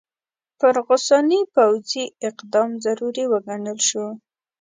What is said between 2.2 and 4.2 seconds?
اقدام ضروري وګڼل شو.